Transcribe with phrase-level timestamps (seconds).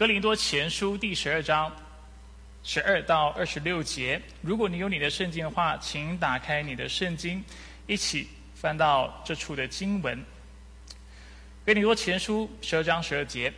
[0.00, 1.70] 格林多前书第十二章
[2.62, 7.44] 十二到二十六节，如果你有你的圣经的话，请打开你的圣经，
[7.86, 10.18] 一起翻到这处的经文。
[11.66, 13.52] 格林多前书十二章十二节，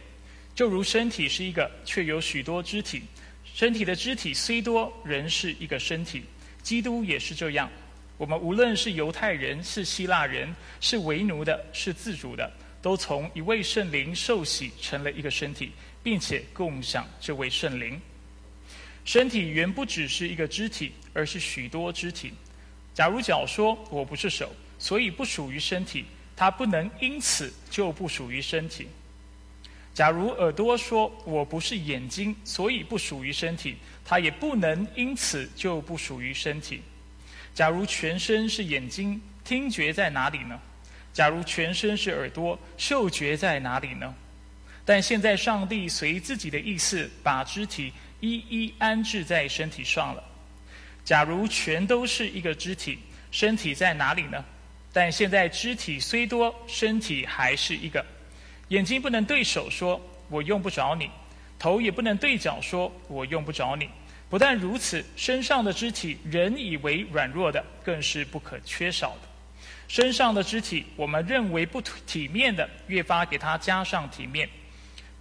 [0.53, 3.03] 就如身体是一个，却有许多肢体；
[3.45, 6.25] 身体的肢体虽多，仍是一个身体。
[6.61, 7.71] 基督也是这样。
[8.17, 12.53] 我们无论是犹太人，是希腊人，是为奴的，是自主的，
[12.83, 15.71] 都从一位圣灵受洗，成了一个身体，
[16.03, 18.01] 并且共享这位圣灵。
[19.05, 22.33] 身体原不只是一个肢体，而是许多肢体。
[22.95, 26.05] 假如脚说我不是手，所以不属于身体，
[26.37, 28.87] 它不能因此就不属于身体。
[29.95, 36.83] 假如耳朵说我不是眼睛，所以不属于身体，它也不能因此就不属于身体。
[37.55, 40.59] 假如全身是眼睛，听觉在哪里呢？
[41.13, 44.15] 假如全身是耳朵，嗅觉在哪里呢？
[44.93, 50.23] 但现在上帝随自己的意思，把肢体一一安置在身体上了。
[51.03, 52.99] 假如全都是一个肢体，
[53.31, 54.45] 身体在哪里呢？
[54.93, 58.05] 但现在肢体虽多，身体还是一个。
[58.69, 61.11] 眼睛不能对手说“我用不着你”，
[61.59, 63.89] 头也不能对脚说“我用不着你”。
[64.29, 69.29] 不但如此，身上的肢体，人以为软弱的，更是不可缺少的。
[69.89, 74.47] 身上的肢体，我们认为不体面的，越发给它加上体面；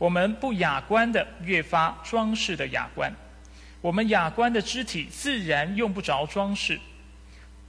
[0.02, 3.14] 我们不雅观的，越发装饰的雅观。
[3.82, 6.80] 我们雅观的肢体，自然用不着装饰，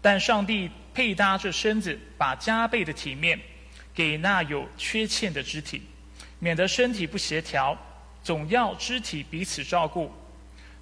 [0.00, 3.38] 但上帝配搭这身子，把加倍的体面
[3.92, 5.82] 给那有缺欠的肢体，
[6.38, 7.76] 免得身体不协调，
[8.22, 10.10] 总要肢体彼此照顾。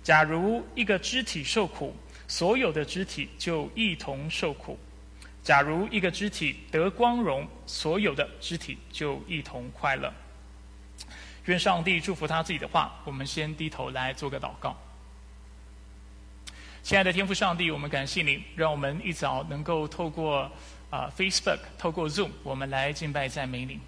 [0.05, 1.93] 假如一个肢体受苦，
[2.29, 4.79] 所有的肢体就一同受苦；
[5.43, 10.15] 假如一个肢体得光荣，所有的肢体就一同快乐。
[11.47, 12.93] 愿上帝祝福他自己的话。
[13.05, 14.77] 我们先低头来做个祷告。
[16.83, 20.51] 亲爱的天父上帝，我们感谢您，让我们一早能够透过
[20.91, 23.79] 啊 Facebook、透过 Zoom，我们来敬拜赞美你。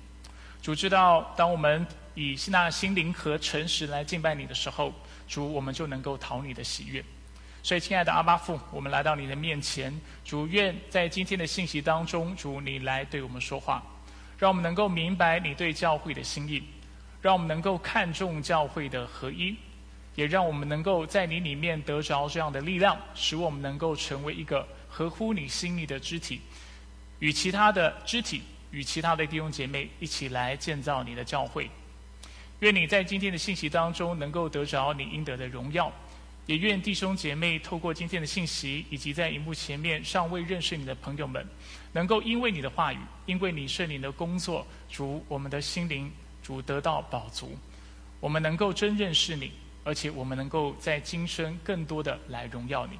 [0.61, 4.93] 主知道，当我们以那心灵和诚实来敬拜你的时候。
[5.29, 7.03] 主，我们就能够讨你的喜悦。
[7.63, 13.83] 所以，亲爱的阿巴父，我们来到你的面前，主愿在今天的信息当中，主你来对我们说话，
[14.37, 16.63] 让我们能够明白你对教会的心意，
[17.23, 19.55] 让我们能够看重教会的合一，
[20.17, 26.41] 也让我们能够在你里面得着这样的力量，使我们能够成为一个合乎你心意的肢体，
[27.21, 31.71] 与其他的肢体，与其他的弟兄姐妹一起来建造你的教会。
[32.59, 35.93] 愿你在今天的信息当中能够得着你应得的荣耀，
[36.47, 41.47] 也愿弟兄姐妹透过今天的信息，以及在荧幕前面尚未认识你的朋友们，
[41.93, 46.11] 能够因为你的话语，因为你圣灵的工作，主我们的心灵
[46.61, 47.57] 得到饱足，
[48.21, 49.53] 我们能够真认识你，
[49.85, 52.99] 而且我们能够在今生更多的来荣耀你。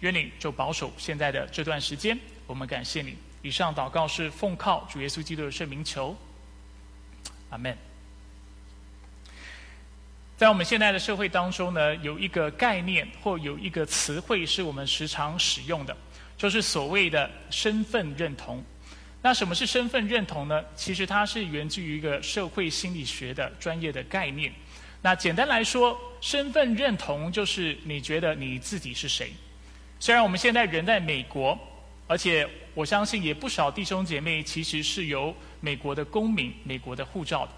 [0.00, 3.16] 愿你就保守现在的这段时间，我们感谢你。
[3.42, 6.16] 以上祷告是奉靠主耶稣基督的圣名求，
[7.50, 7.76] 阿门。
[10.36, 15.96] 在我们现在的社会当中呢，有一个概念或有一个词汇是我们时常使用的，
[16.36, 18.62] 就是所谓的身份认同。
[19.20, 20.64] 那什么是身份认同呢？
[20.76, 24.52] 其实它是源自于一个社会心理学的专业的概念。
[25.02, 29.32] 那简单来说，身份认同就是你觉得你自己是谁。
[30.00, 31.58] 虽然我们现在人在美国，
[32.06, 37.52] 而且我相信也不少弟兄姐妹其实是由美国的公民、美国的护照的，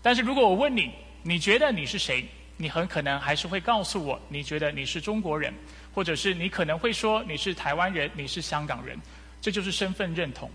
[0.00, 0.90] 但是如果我问你，
[1.24, 2.24] 你觉得你是谁？
[2.56, 5.52] 你很可能还是会告诉我，你觉得你是中国人，
[5.92, 8.96] 或者是你可能会说你是台湾人，你是香港人，
[9.40, 10.48] 这就是身份认同。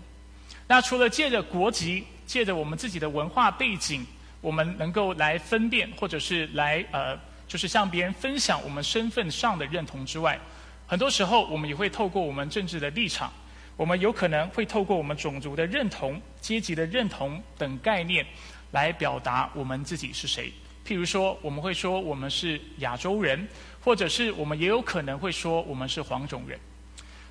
[0.68, 4.06] 那除了借着国籍，借着我们自己的文化背景，
[4.40, 7.18] 我们能够来分辨，或者是来呃，
[7.48, 10.38] 就是向别人分享我们身份上的认同之外，
[10.86, 13.32] 很多时候我们也会透过我们政治的立场，
[13.76, 18.24] 我们有可能会透过我们种族的认同、阶级的认同等概念。
[18.72, 20.52] 来表达我们自己是谁。
[20.86, 23.48] 譬如说，我们会说我们是亚洲人，
[23.80, 26.60] 或者是我们也有可能会说我们是黄种人。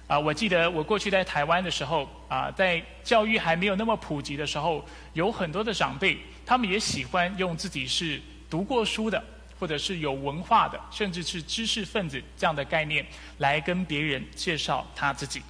[0.07, 9.21] 啊，我记得我过去在台湾的时候，啊，在教育还没有那么普及的时候，有很多的长辈，他们也喜欢用自己是读过书的，
[9.59, 13.06] 或者是有文化的，甚至是知识分子这样的概念，
[13.39, 15.42] 来跟别人介绍他自己。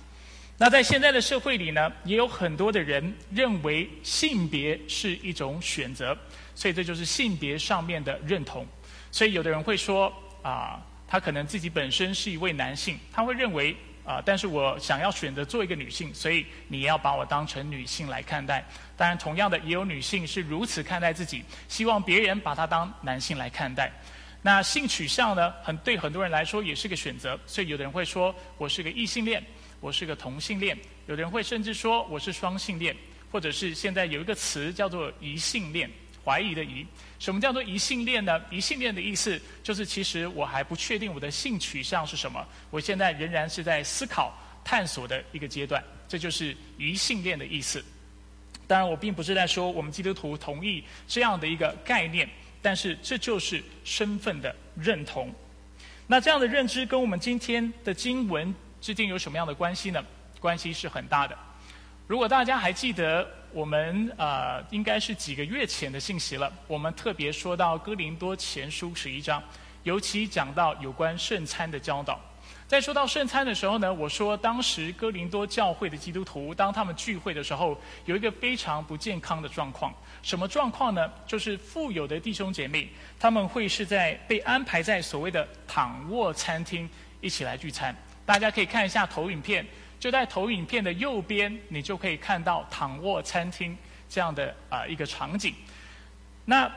[0.57, 6.17] 那在现在的社会里呢，也有很多的人认为性别是一种选择，
[6.55, 8.65] 所以这就是性别上面的认同。
[9.11, 10.11] 所以有的人会说
[10.41, 13.77] 啊，他可能自己本身是一位男性，他会认为
[14.07, 18.65] 啊，但是我想要选择做一个女性，所以你要把我当成女性来看待。
[18.95, 23.91] 当然，同样的，也有女性是如此看待自己，希望别人把她当男性来看待。
[24.41, 25.53] 那性取向呢？
[25.61, 29.43] 很对很多人来说也是个选择，所以有的人会说我是个异性恋，
[29.81, 30.73] 我是个同性恋；
[31.07, 32.95] 有的人会甚至说我是双性恋，
[33.29, 35.89] 或者是现在有一个词叫做疑性恋，
[36.23, 36.87] 怀疑的疑。
[37.19, 38.41] 什么叫做一性恋呢？
[38.49, 44.33] 一性恋的意思就是其实我还不确定我的性取向是什么，我现在仍然是在思考、
[44.63, 47.83] 探索的一个阶段，这就是一性恋的意思。
[48.67, 52.29] 当然，我并不是在说我们基督徒同意这样的一个概念。
[52.59, 55.33] 但是这就是身份的认同。
[56.07, 60.03] 那这样的认知跟我们今天的经文之间有什么样的关系呢？
[60.39, 61.37] 关系是很大的。
[62.07, 66.51] 如果大家还记得，我们呃应该是几个月前的信息了。
[66.67, 69.41] 我们特别说到哥林多前书十一章，
[69.83, 72.19] 尤其讲到有关圣餐的教导。
[72.67, 79.93] 在说到圣餐的时候呢，我说当时哥林多教会的基督徒，当他们聚会的时候，有一个非常不健康的状况。
[80.21, 81.09] 什么状况呢？
[81.25, 86.89] 就是富有的弟兄姐妹，他们会是在被安排在所谓的躺卧餐厅
[87.21, 87.95] 一起来聚餐。
[88.25, 89.65] 大家可以看一下投影片，
[89.99, 93.77] 就在投影片的右边，你就可以看到躺卧餐厅
[94.07, 95.53] 这样的啊一个场景。
[96.45, 96.71] 那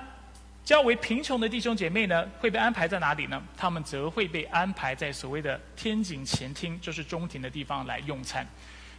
[0.64, 3.42] 较为贫穷的弟兄姐妹呢，会被安排在哪里呢？
[3.56, 8.46] 他们则会被安排在所谓的天井前厅，就是中庭的地方来用餐。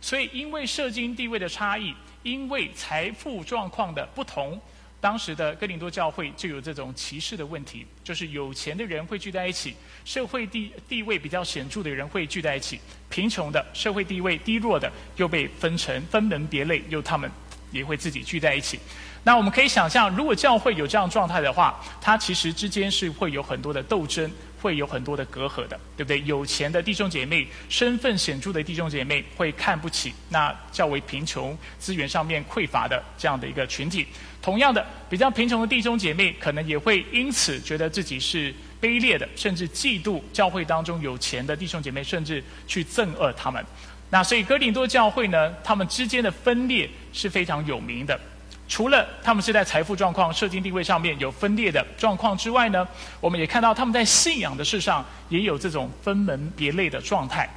[0.01, 4.59] 所以，因为社经地位的差异，因为财富状况的不同，
[5.01, 9.75] 当时的哥林多教会就有这种歧视的问题，就是有钱的人会聚在一起，
[10.06, 17.30] 社会地地位比较显著的人会聚在一起，贫穷的社会地位低弱的又被分成分门别类，由他们
[17.71, 18.79] 也会自己聚在一起。
[19.23, 24.29] 那我们可以想象，如果教会有这样状态的话，它其实之间是会有很多的斗争，
[24.59, 26.21] 会有很多的隔阂的，对不对？
[26.23, 34.07] 有钱的弟兄姐妹，身份显著的弟兄姐妹会看不起那较为贫穷、资源上面匮乏的这样的一个群体。
[34.41, 38.51] 同样的，比较贫穷的弟兄姐妹，可能也会因此觉得自己是
[38.81, 43.63] 卑劣的，甚至嫉妒教会当中有钱的弟兄姐妹，甚至去憎恶他们。
[44.09, 48.19] 那所以哥林多教会呢，他们之间的分裂是非常有名的。
[48.68, 52.88] 除了他们是在财富状况、社经地位上面有分裂的状况之外呢，
[53.19, 57.50] 我们也看到他们在信仰的事上也有这种分门别类的状态。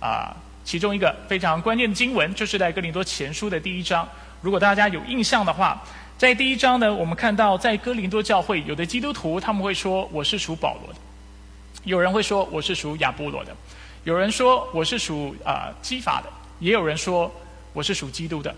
[0.00, 0.34] 啊，
[0.64, 4.08] 其中一个非常关键的经文就是在哥林多前书的第一章。
[4.40, 5.82] 如果大家有印象的话，
[6.16, 10.98] 在第一章呢，我们看到在哥林多教会有的基督徒他们会说我是属保罗的，
[11.84, 13.54] 有人会说我是属亚波罗的，
[14.04, 16.28] 有人说我是属啊基法的，
[16.58, 17.30] 也有人说
[17.74, 18.54] 我是属基督的。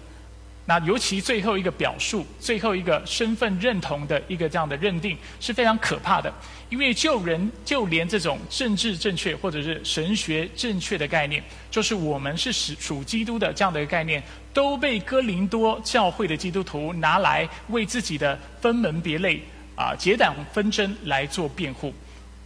[0.68, 6.32] 那尤其最后一个表述，最后一个身份认同的一个这样的认定是非常可怕的，
[6.68, 11.40] 因为就人就连这种政治正确或者是神学正确的概念，
[11.70, 14.20] 就是我们是属属基督的这样的一个概念，
[14.52, 19.40] 都被哥林多教会的基督徒拿来为自己的分门别类
[19.76, 21.94] 啊结党纷争来做辩护，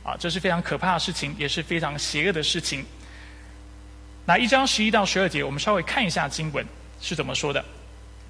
[0.04, 2.84] 啊，这是非常可怕的事情，也是非常邪恶的事情。
[4.26, 6.62] 那一章十一到十二节，我们稍微看一下经文
[7.00, 7.64] 是怎么说的。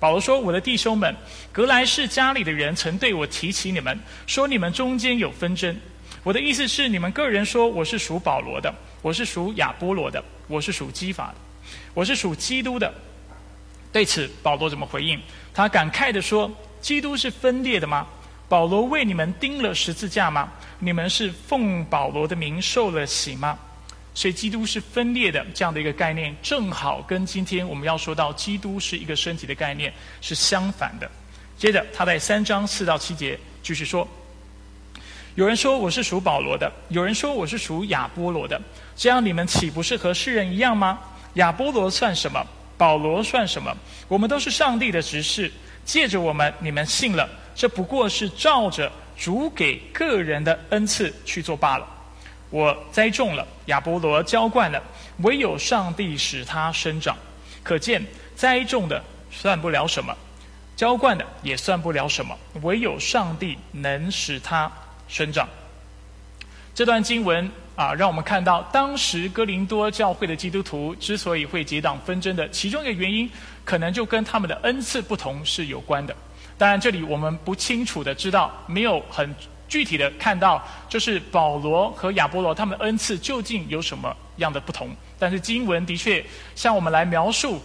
[0.01, 1.15] 保罗说：“我的弟兄们，
[1.53, 5.77] 格莱士家里的人曾对我提起你们，说你们中间有纷争。
[6.23, 11.35] 我的意思是，你们个人说我是属保罗的，我是属亚波罗的，我是属基法的，
[11.93, 12.91] 我是属基督的。
[13.93, 15.21] 对此，保罗怎么回应？
[15.53, 16.51] 他感慨地说：
[16.81, 18.07] 基督是分裂的吗？
[18.49, 20.51] 保罗为你们钉了十字架吗？
[20.79, 23.59] 你们是奉保罗的名受了洗吗？”
[24.13, 31.11] 所以，基督是分裂的这样的一个概念，正好跟今天我们要说到基督是一个身体的概念是相反的。
[31.57, 34.07] 接着，他在三章四到七节继续说
[35.37, 38.61] ：“有人说我是属保罗的，有人说我是属亚波罗的，
[38.97, 40.99] 这样你们岂不是和世人一样吗？
[41.35, 42.45] 亚波罗算什么？
[42.77, 43.75] 保罗算什么？
[44.09, 45.53] 我们都是上帝的执事，
[45.85, 51.87] 借着我们，你们信了，这不过是照着主给个人的恩赐去做罢了。”
[52.51, 54.83] 我栽种了，亚波罗浇灌了，
[55.19, 57.17] 唯有上帝使它生长。
[57.63, 58.05] 可见
[58.35, 60.13] 栽种的算不了什么，
[60.75, 64.71] 浇灌的也算不了什么，唯有上帝能使它
[65.07, 65.49] 生长。
[66.75, 73.31] 这段经文啊，让我们看到当时哥林多教会的基督徒之所以会结党纷争的其中一个原因，
[73.65, 76.17] 可能就跟他们的恩赐不同是有关的。
[76.59, 79.33] 当然，这里我们不清楚的知道，没有很。
[79.71, 84.91] 具体的看到，就是保罗和亚波罗他们恩赐究竟有什么样的不同？
[85.17, 86.23] 但是经文的确
[86.57, 87.63] 向我们来描述，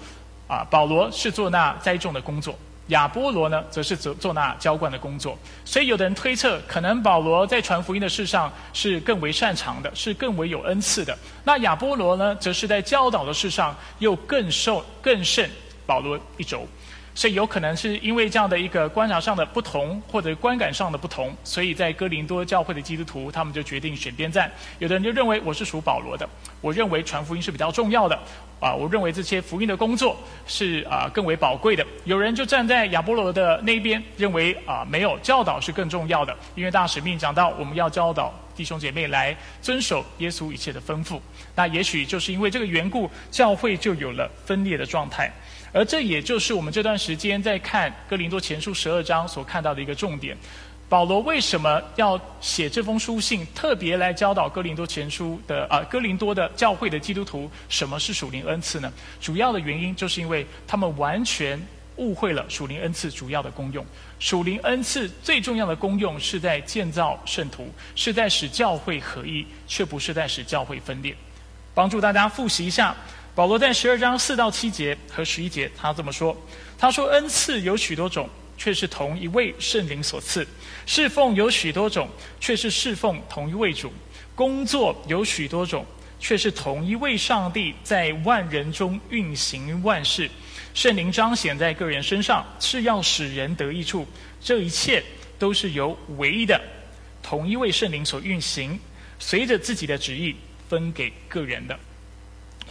[0.48, 2.56] 啊，保罗是做那栽种的工作，
[2.90, 5.36] 亚波罗呢，则是做做那浇灌的工作。
[5.66, 11.18] 所以有的人推测，可能保罗在传福音的事上是更为擅长的，是更为有恩赐的。
[11.44, 15.50] 那亚波罗呢，则是在教导的事上又更受更胜
[15.88, 16.68] 保罗一轴。
[17.16, 24.52] 所以有可能是因为这样的一个观察上的不同，或者观感上的不同，所以在哥林多教会的基督徒，他们就决定选边站。
[24.80, 26.28] 有的人就认为我是属保罗的，
[26.60, 28.20] 我认为传福音是比较重要的，
[28.60, 31.88] 啊，我认为这些福音的工作是啊更为宝贵的。
[32.04, 41.18] 有人就站在亚波罗的那边，认为啊没有教导是更重要的，因为大使命讲到我们要教导弟兄姐妹来遵守耶稣一切的吩咐。
[41.56, 45.32] 那也许就是因为这个缘故，教会就有了分裂的状态。
[45.76, 50.38] 而这也就是我们这段时间在看哥林多前书十二章所看到的一个重点。
[50.88, 58.90] 保罗为什么要写这封书信，特别来教导哥林多前书的啊哥林多的教会的基督徒什么是属灵恩赐呢？
[59.20, 61.62] 主要的原因就是因为他们完全
[61.98, 63.86] 误会了属灵恩赐主要的功用。
[64.18, 67.68] 属灵恩赐最重要的功用是在建造圣徒，
[67.98, 71.14] 是在使教会合一，却不是在使教会分裂。
[71.74, 72.96] 帮助大家复习一下。
[73.36, 76.36] 保罗在十二章四到七节和十一节，他这么说
[76.80, 80.42] ：“他说，恩赐有许多种，却是同一位圣灵所赐；
[80.86, 82.08] 侍奉有许多种，
[82.40, 83.90] 却是侍奉同一位主；
[84.36, 85.86] 工作有许多种，
[86.18, 90.32] 却是同一位上帝在万人中运行万事。
[90.74, 94.08] 圣灵彰显在个人身上，是要使人得益处。
[94.40, 95.04] 这一切
[95.38, 96.58] 都是由唯一的
[97.22, 98.80] 同一位圣灵所运行，
[99.20, 100.34] 随着自己的旨意
[100.70, 101.78] 分给个人的。”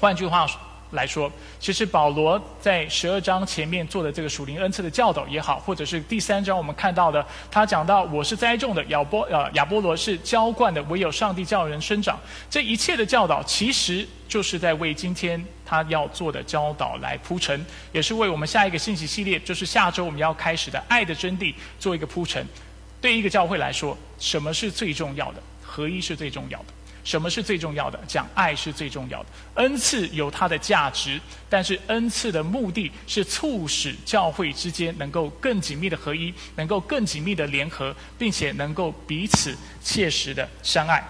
[0.04, 0.46] 换句话
[0.90, 12.20] 来说，其实保罗在十二章前面做的这个属灵恩赐的教导也好，或者是第三章我们看到的，他讲到我是栽种的，亚波呃亚波罗是浇灌的，唯有上帝叫人生长。
[12.50, 22.46] 这一切的教导，其实就是在为今天他要做的教导来铺陈，也是为我们下一个信息系列，就是下周我们要开始的爱的真谛做一个铺陈。
[23.00, 25.42] 对一个教会来说，什么是最重要的？
[25.62, 26.66] 合一是最重要的。
[27.04, 28.00] 什么是最重要的？
[28.08, 29.28] 讲爱是最重要的。
[29.56, 41.04] 恩赐有它的价值，但是恩赐的目的是促使教会之间能够更紧密的合一，能够更紧密的联合，并且能够彼此切实的相爱。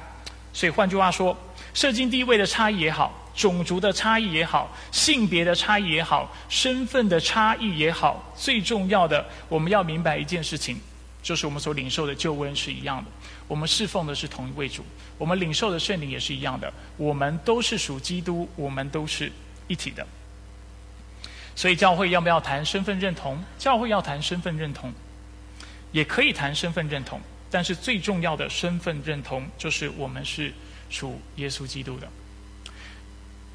[0.52, 1.36] 所以换句话说，
[1.72, 10.80] 社经地位的差异也好，种族的差异也好，性别的差异也好，身份的差异也好，最重要的，我们要明白一件事情，
[11.22, 13.10] 就是我们所领受的救恩是一样的。
[13.46, 14.84] 我们侍奉的是同一位主。
[15.18, 19.30] 我们领受的圣灵也是一样的，我们都是属基督，我们都是
[19.68, 20.06] 一体的。
[21.54, 23.38] 所以教会要不要谈身份认同？
[23.58, 24.92] 教会要谈身份认同，
[25.92, 30.52] 也可以谈身份认同，但是最重要的身份认同就是我们是
[30.90, 32.08] 属耶稣基督的。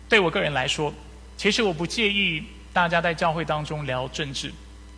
[0.07, 0.93] 对我个人来说，
[1.35, 4.51] 其实我不介意大家在教会当中聊政治。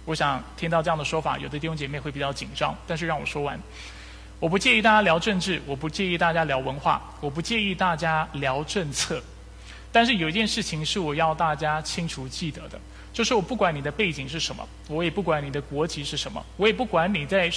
[0.05, 3.59] 我想听到这样的说法，有的弟兄姐妹会比较紧张，但是让我说完。
[4.41, 9.21] 我不介意大家聊政治，我不介意大家聊文化，我不介意大家聊政策，
[9.91, 12.81] 但是有一件事情是我要大家清楚记得的，
[13.13, 17.51] 就是我不管你的背景是什么，我也不管你的国籍是什么，我也不管你在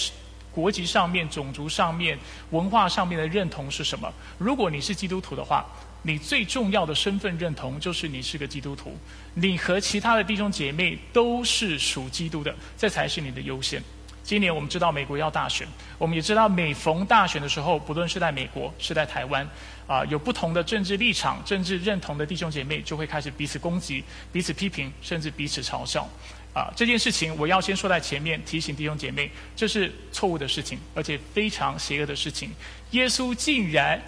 [0.53, 2.19] 国籍上面、种族上面、
[2.51, 4.13] 文化上面的认同是什么。
[4.37, 5.65] 如果你是基督徒的话，
[6.03, 8.95] 你最重要的身份认同就是你是个基督徒，
[9.33, 13.83] 你和其他的弟兄姐妹都是属基督的，这才是你的优先。
[14.25, 19.47] 今年我们知道美国要大选，我们也知道每逢大选的时候，不论是在美国是在台湾，
[19.87, 24.03] 啊，有不同的政治立场、政治认同的弟兄姐妹就会开始彼此攻击、
[24.33, 26.09] 彼此批评，甚至彼此嘲笑。
[26.55, 32.51] 啊，这件事情我要先说在前面，提醒弟兄姐妹，这是错误的事情，而且非常邪恶的事情。
[32.93, 34.01] 耶稣竟然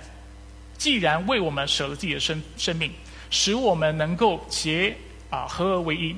[0.79, 2.91] 既然为我们舍了自己的生生命，
[3.29, 4.97] 使我们能够结
[5.29, 6.17] 啊合而为一。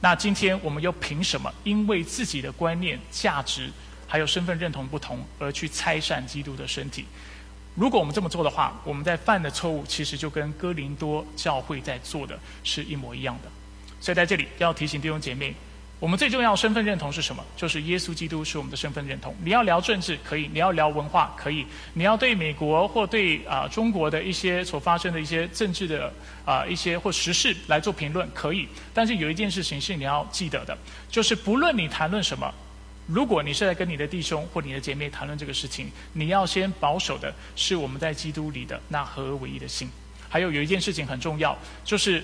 [0.00, 1.52] 那今天我们又凭什么？
[1.64, 3.70] 因为自己的观念、价值
[4.06, 7.04] 还有身份认同不同，而去拆散基督的身体？
[7.74, 13.50] 如果我们这么做的话，我们在犯的错误，其实就跟哥林多教会在做的是一模一样的。
[14.00, 15.54] 所以在这里要提醒弟兄姐妹。
[15.98, 17.42] 我们最重要身份认同是什么？
[17.56, 19.34] 就是耶稣基督是我们的身份认同。
[19.42, 26.12] 你要聊政治可以，你要聊文化可以，你要对美国或对啊中国的一些所发生的一些政治的
[26.44, 28.68] 啊一些或时事来做评论可以。
[28.92, 30.76] 但是有一件事情是你要记得的，
[31.08, 32.52] 就是不论你谈论什么，
[33.06, 39.88] 如果你是在跟你的弟兄或你的姐妹谈论这个事情，你要先保守的是我们在基督里的那合而为一的心。
[40.28, 42.22] 还有有一件事情很重要，就是。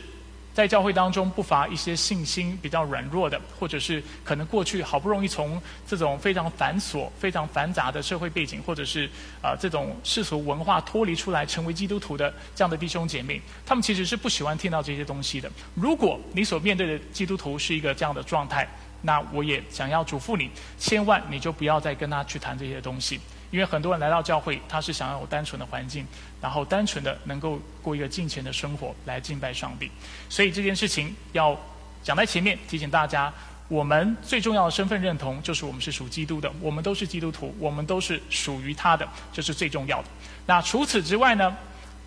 [0.54, 9.08] 在教会当中，不乏一些信心比较软弱的，或者是可能过去好不容易从这种非常繁琐、非常繁杂的社会背景，或者是
[9.40, 15.50] 啊这种世俗文化脱离出来，成为基督徒的这样的弟兄姐妹，他们其实是不喜欢听到这些东西的。
[15.74, 18.68] 如果你所面对的基督徒是一个这样的状态，
[19.02, 26.06] 那我也想要嘱咐你，千万你就不要再跟他去谈这些东西，因为很多人来到教会，他是想要有单纯的环境，
[26.40, 29.90] 然后单纯的能够过一个敬虔的生活来敬拜上帝。
[30.28, 31.58] 所以这件事情要
[32.02, 33.32] 讲在前面，提醒大家，
[33.68, 40.08] 我们最重要的身份认同就是我们是属基督的，我们都是基督徒，我们都是属于他的，这是最重要的。
[40.46, 41.56] 那除此之外呢？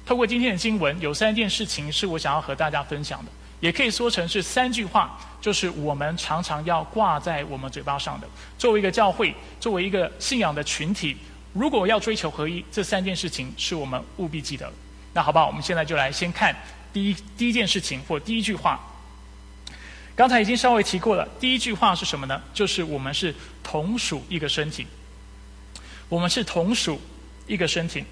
[0.06, 3.32] 透过今天的经文，有三件事情是我想要和大家分享的。
[3.60, 8.28] 也可以说成是三句话，就是我们常常要挂在我们嘴巴上的。
[8.58, 11.16] 作为一个教会，作为一个信仰的群体，
[11.54, 14.72] 如果要追求合一，这三件事情是我们务必记得。
[15.14, 15.46] 那好吧？
[15.46, 16.56] 我们现在就来先看
[16.92, 18.80] 第一第一件事情或第一句话。
[20.16, 22.42] 刚才已经稍微提过了，第一句话是什么呢？
[22.54, 23.34] 就是我们是
[23.64, 24.86] 同属一个身体。
[26.08, 27.02] 我们是同属
[27.48, 28.04] 一个身体。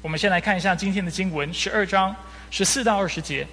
[0.00, 2.14] 我们先来看一下今天的经文，十二章
[2.50, 3.46] 十四到二十节。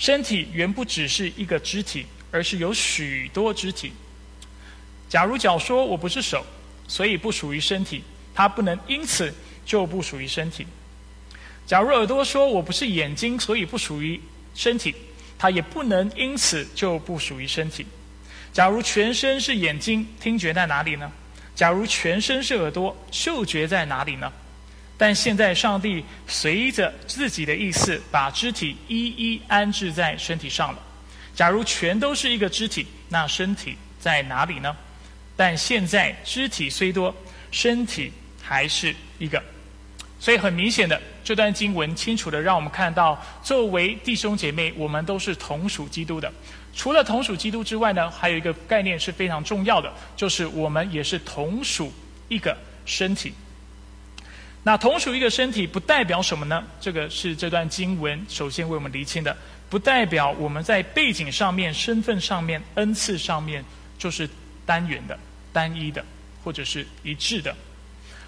[0.00, 3.92] 身体原不只是一个肢体，而是有许多肢体。
[5.10, 6.42] 假如脚说我不是手，
[6.88, 8.02] 所以不属于身体，
[8.34, 9.32] 它不能因此
[9.66, 10.66] 就不属于身体。
[11.66, 14.18] 假如耳朵说我不是眼睛，所以不属于
[14.54, 14.94] 身体，
[15.38, 17.84] 它也不能因此就不属于身体。
[18.54, 21.12] 假如全身是眼睛，听觉在哪里呢？
[21.54, 24.32] 假如全身是耳朵，嗅觉在哪里呢？
[25.00, 30.78] 但现在，上帝随着自己的意思，把肢体一一安置在身体上了。
[31.34, 34.76] 假如全都是一个肢体，那身体在哪里呢？
[35.34, 37.14] 但现在肢体虽多，
[37.50, 39.42] 身体还是一个。
[40.18, 46.30] 所以很明显的，这段经文清楚的让我们看到，作为弟兄姐妹，我们都是同属基督的。
[46.74, 51.90] 除了同属基督之外呢，还有一个概念是非常重要的，就是我们也是同属
[52.28, 52.54] 一个
[52.84, 53.32] 身体。
[54.62, 56.62] 那同属一个身体，不代表什么呢？
[56.78, 59.34] 这个是这段经文首先为我们厘清的，
[59.70, 63.64] 不代表我们在背景上面、身份上面、恩赐上面
[63.96, 64.28] 就是
[64.66, 65.18] 单元的、
[65.50, 66.04] 单一的，
[66.44, 67.56] 或者是一致的。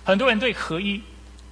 [0.04, 1.00] 很多人对合一、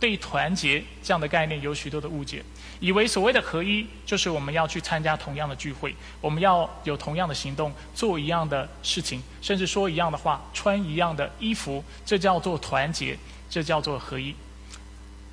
[0.01, 2.43] 对团结这样的概念有许多的误解，
[2.81, 13.15] 以为所谓的合一就是我们要去参加同样的聚会，我们要有同样的行动，做一样的事情，甚至说一样的话，穿一样的衣服，这叫做团结，
[13.51, 14.35] 这叫做合一。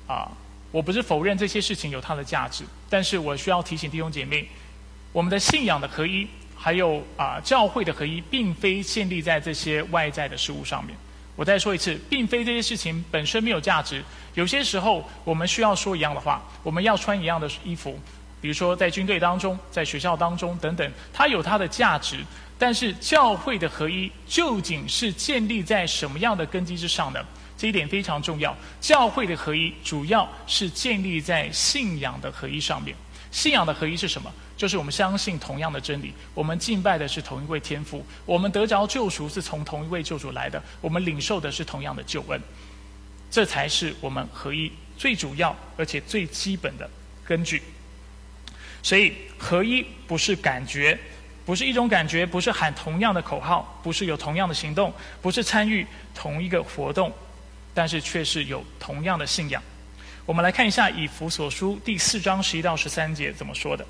[0.08, 0.28] 啊，
[0.72, 4.48] 我不是否认这些事情有它的价值，但是我需要提醒弟兄姐妹，
[5.12, 10.96] 我们的信仰的合一，还有啊教会的合一，并非建立在这些外在的事物上面。
[11.36, 14.02] 我再说一次，并非这些事情本身没有价值。
[14.34, 17.96] 有些时候，我们需要说一样的话，我们要穿一样的衣服，
[18.40, 22.16] 比如说在军队当中，在学校当中等等，它有它的价值。
[22.58, 27.20] 但是教会的合一，究竟是建立在什么样的根基之上呢？
[27.58, 28.56] 这一点非常重要。
[28.80, 32.96] 教会的合一主要是建立在信仰的合一上面。
[33.30, 34.32] 信仰的合一是什么？
[34.56, 42.40] 就是我们相信同样的真理，我们敬拜的是同一位天父，我们得着救赎是从同一位救主来的，我们领受的是同样的救恩。
[43.30, 46.88] 这才是我们合一最主要而且最基本的
[47.24, 47.62] 根据。
[48.82, 50.98] 所以，合一不是感觉，
[51.44, 57.12] 不是一种感觉，不是喊同样的口号，不是有同样的行动，不是参与同一个活动。
[57.78, 59.62] 但是却是有同样的信仰。
[60.26, 63.86] 我们来看一下以弗所书第四章十一到十三节怎么说的。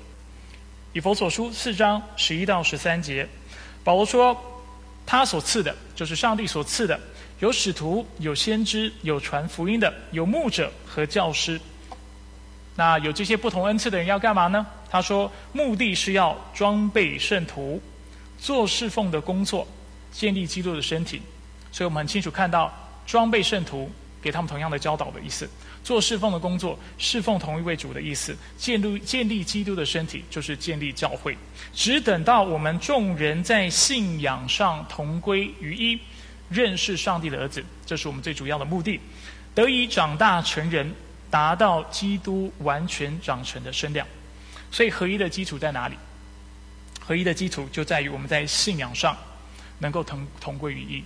[0.93, 3.27] 以弗所书四章十一到十三节，
[3.83, 4.39] 保罗说
[5.07, 6.99] ：“他所赐的，就是上帝所赐的，
[7.39, 11.59] 有使徒，有先知，有传福音的，有牧者和教师。
[12.75, 14.63] 那有这些不同恩赐的人要干嘛呢？
[14.91, 17.81] 他说，目的是要装备圣徒，
[18.37, 19.67] 做侍奉的工作，
[20.11, 21.19] 建立基督的身体。
[21.71, 22.71] 所以我们很清楚看到。”
[23.09, 23.89] 装备圣徒，
[24.21, 25.47] 给他们同样的教导的意思；
[25.83, 31.35] 做侍奉的工作，侍奉同一位主的意思；建立建立基督的身体，就是建立教会。
[31.73, 35.99] 只等到我们众人在信仰上同归于一，
[36.49, 38.99] 认识上帝的儿子，这是我们最主要的目的，
[39.55, 40.93] 得以长大成人，
[41.31, 44.05] 达到基督完全长成的身量。
[44.69, 45.95] 所以合一的基础在哪里？
[46.99, 49.17] 合一的基础就在于我们在信仰上
[49.79, 51.03] 能够同同归于一。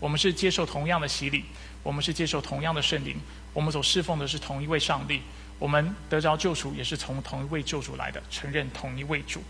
[0.00, 1.44] 我们是接受同样的洗礼，
[1.82, 3.14] 我们是接受同样的圣灵，
[3.52, 5.20] 我们所侍奉的是同一位上帝，
[5.58, 9.40] 我们得着救赎也是从同一位救主来的，承认同一位主。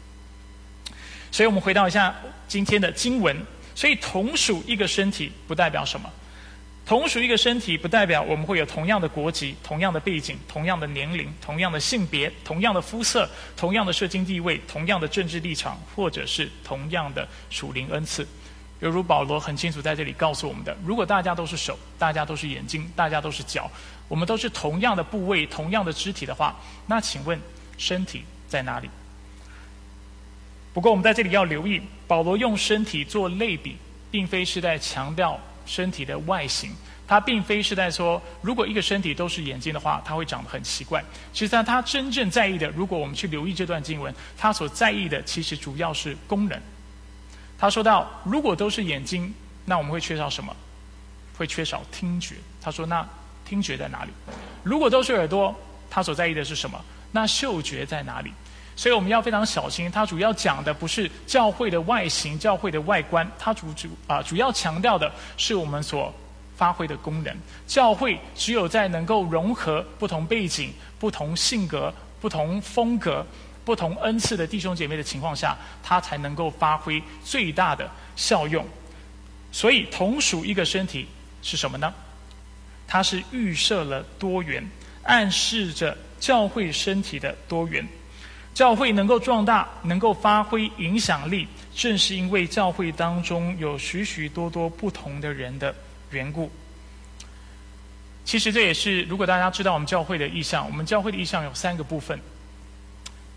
[1.30, 2.14] 所以我们回到一下
[2.48, 3.36] 今天的经文，
[3.74, 6.10] 所以同属一个身体不代表什么？
[6.84, 18.26] 同属一个身体不代表我们会有同样的国籍、同样的背景、同样的年龄、同样的性别、同样的肤色、同样的社经地位、同样的政治立场，或者是同样的属灵恩赐。
[18.80, 23.70] 犹如保罗很清楚在这里告诉我们的：如果大家都是手，大家都是眼睛，大家都是脚，
[24.08, 27.38] 我们都是同样的部位、同样的肢体的话，那请问
[27.78, 28.88] 身体在哪里？
[30.72, 33.76] 不过我们在这里要留意，保罗用身体做类比，
[34.10, 36.70] 并非是在强调身体的外形。
[37.06, 41.04] 他并非是在说，如果一个身体都是眼睛的话，它会长得很奇怪。
[41.32, 46.56] 其实，他真正在意的，如果我们去留意这段经文，他所在意的其实主要是功能。
[47.60, 49.32] 他说到，如果都是眼睛，
[49.66, 50.56] 那我们会缺少什么？
[51.36, 52.36] 会缺少听觉。
[52.62, 53.06] 他说，那
[53.44, 54.10] 听觉在哪里？
[54.62, 55.54] 如果都是耳朵，
[55.90, 56.82] 他所在意的是什么？
[57.12, 58.32] 那嗅觉在哪里？
[58.76, 59.90] 所以我们要非常小心。
[59.90, 66.10] 他主要讲的不是教会的外形、教会的外观，他主主啊主要强调的是我们所
[66.56, 67.36] 发挥的功能。
[67.66, 71.92] 教会只有在能够融合不同背景、不同性格、
[72.22, 73.26] 不同风格、
[73.64, 78.66] 不同恩赐的弟兄姐妹的情况下，它才能够发挥最大的效用。
[79.52, 81.06] 所以，同属一个身体
[81.42, 81.92] 是什么呢？
[82.86, 84.68] 它是预设了多元，
[85.04, 87.86] 暗示着教会身体的多元。
[88.52, 95.74] 教会能够壮大，能够发挥影响力，正是因为教会当中有许许多多不同的人的
[96.10, 96.50] 缘故。
[98.24, 102.18] 其实这也是，如果大家知道我们教会的意向，我们教会的意向有三个部分。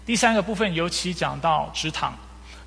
[0.05, 2.13] 第三个部分尤其讲到直堂。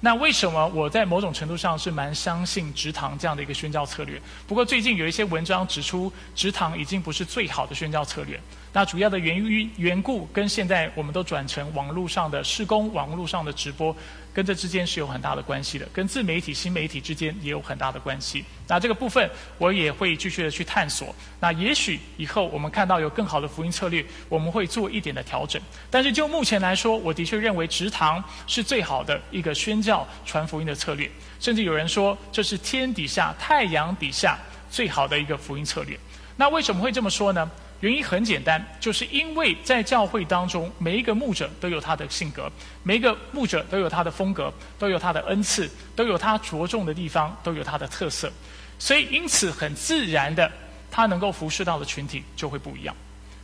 [0.00, 4.20] 那为什么我在某种程度上是蛮相信直堂这样的一个宣教策略？
[4.46, 8.38] 不过最近有一些文章指出，直堂已经不是最好的宣教策略。
[8.76, 13.96] 那主要的源于缘故，跟现在我们都转成网络上的施工、网络上的直播，
[14.34, 18.44] 跟这之间是有很大的关系的，跟自媒体、新媒体之间也有很大的关系。
[18.68, 21.16] 那这个部分我也会继续的去探索。
[21.40, 25.58] 那也许以后我们看到有更好的福音策略，我们会做一点的调整。
[25.90, 31.10] 但是就目前来说，我的确认为直堂是最好的一个宣教传福音的策略。
[31.40, 34.38] 甚至有人说，这是天底下、太阳底下
[34.70, 35.98] 最好的一个福音策略。
[36.36, 37.50] 那为什么会这么说呢？
[37.80, 42.50] 原因很简单，就是因为在教会当中，每一个牧者都有他的性格，
[42.82, 48.32] 每一个牧者都有他的风格，都有他的恩赐，都有他着重的地方，都有他的特色，
[48.78, 50.50] 所以因此很自然的，
[50.90, 52.96] 他能够服侍到的群体就会不一样。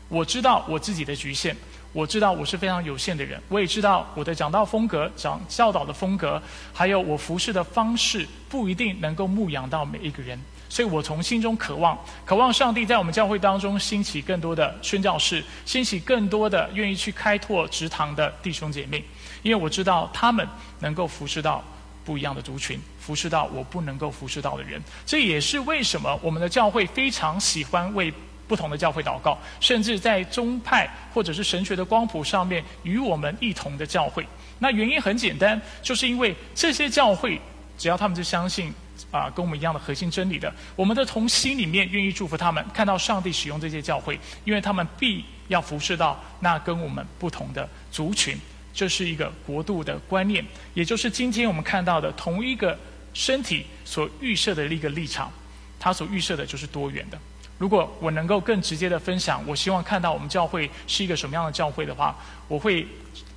[0.08, 1.54] 我知道我自己的局限，
[1.92, 6.42] 我知道我是非常有限的人，我也知道我的讲道风格、讲教导的风格，
[6.72, 10.38] 还有我服侍的方式，不一定能够牧养到每一个人。
[10.72, 19.04] 所以我从心中渴望，渴望上帝在我们教会当中兴起更多的宣教士，兴起更多的愿意去开拓职堂的弟兄姐妹，
[19.42, 20.48] 因为我知道他们
[20.80, 21.62] 能够服侍到
[22.06, 24.82] 不一样的族群，服侍到我不能够服侍到的人。
[25.04, 28.10] 这也是为什么我们的教会非常喜欢为
[28.48, 34.26] 不同的教会祷告，甚至在宗派或者是神学的光谱上面与我们一同的教会。
[34.58, 37.38] 那原因很简单，就是因为这些教会
[37.76, 38.72] 只要他们是相信。
[39.10, 48.38] 啊，跟我们一样的核心真理的，我们的从心里面愿意祝福他们，看到上帝使用这些教会，因为他们必要服侍到那跟我们不同的族群，
[48.72, 52.78] 这是一个国度的观念，也就是今天我们看到的同一个
[53.12, 55.30] 身体所预设的一个立场，
[55.78, 57.18] 它所预设的就是多元的。
[57.58, 62.16] 如果我能够更直接的分享，我希望看到我们教会是一个什么样的教会的话，
[62.48, 62.86] 我会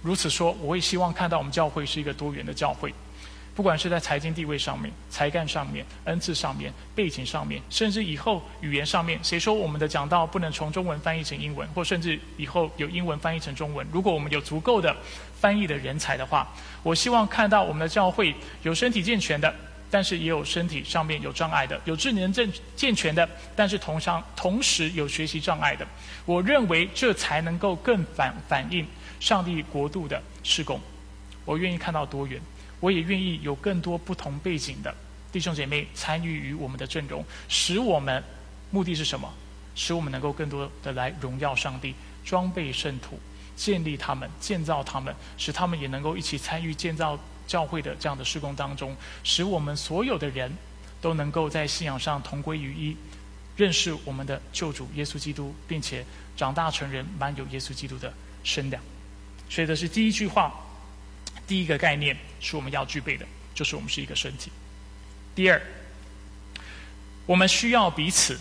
[0.02, 2.92] 如此说，我会希望看到我们教会是一个多元的教会。
[3.56, 13.88] 不管是在财经地位上面、才干上面、恩赐上面、背景上面，甚至以后语言上面，谁说我们的讲道不能从中文翻译成英文，或甚至以后有英文翻译成中文？
[13.94, 14.94] 如果我们有足够的
[15.40, 16.46] 翻译的人才的话，
[16.84, 19.56] 我希望看到我们的教会有身体健全的，
[19.90, 25.88] 但是也有身体上面有障碍的；有智能正健全的，但是同上同时有学习障碍的。
[26.26, 28.86] 我认为这才能够更反反映
[29.22, 30.78] 上帝国度的施工。
[31.46, 32.42] 我愿意看到多元。
[32.86, 34.94] 我也愿意有更多不同背景的
[35.32, 38.24] 弟兄姐妹参与于我们的阵容，使我们
[38.70, 39.28] 目的是什么？
[39.74, 43.20] 使我们能够更多的来荣耀上帝，装备圣徒，
[43.56, 47.18] 建立他们，建造他们，使他们也能够一起参与建造
[47.48, 50.56] 教会的这样的施工当中，使我们所有的人
[51.02, 52.96] 都能够在信仰上同归于一，
[53.58, 56.06] 认识我们的救主耶稣基督，并且
[56.38, 58.80] 长大成人，满有耶稣基督的身量。
[59.50, 60.54] 所以这是第一句话。
[61.48, 64.52] 第一个概念是我们要具备的，就是我们是一个身体。
[65.34, 65.62] 第二，
[67.26, 68.40] 我们需要彼此，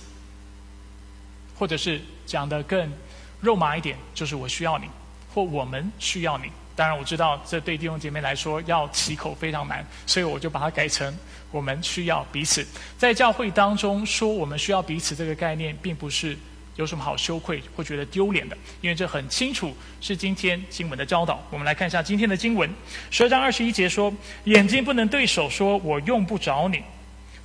[1.57, 2.93] 或者是讲的更
[3.41, 4.87] 肉麻一点，就是我需要你，
[5.33, 6.51] 或我们需要你。
[6.77, 11.17] 当然，我知道这对弟兄姐妹来说要起口非常难，所以我就把它改成
[11.51, 12.67] 我们需要彼此。
[12.99, 16.37] 在教会当中说我们需要彼此这个概念，并不是。
[16.77, 18.57] 有什么好羞愧或觉得丢脸的？
[18.81, 21.43] 因为这很清楚是今天经文的教导。
[21.51, 22.69] 我们来看一下今天的经文，
[23.11, 24.13] 十二章二十一节说
[24.45, 26.83] ：“眼睛不能对手说‘我用不着你’，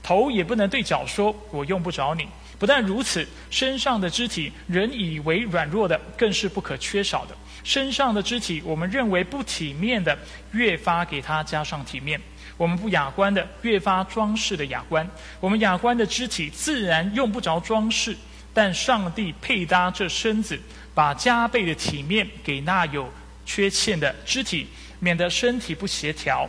[0.02, 2.28] 头也不能对脚说‘我用不着你’。
[2.58, 7.34] 不但如此，身上的肢体人以为软弱的，更是不可缺少的。
[7.63, 10.18] 身上的肢体，我们认为不体面的，
[10.52, 12.20] 越发给它加上体面；
[12.58, 15.10] 我们不雅观的，越发装饰的雅观。
[15.39, 18.18] 我们雅观的肢体自然用不着装饰，
[18.62, 20.60] 但上帝配搭这身子，
[20.93, 23.10] 把加倍的体面给那有
[23.45, 24.67] 缺陷的肢体，
[25.00, 26.45] 免得身体不协调。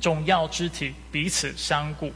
[0.00, 2.12] 总要肢体彼此相顾。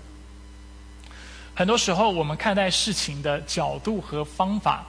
[1.57, 4.87] 很多时候，我们看待事情的角度和方法，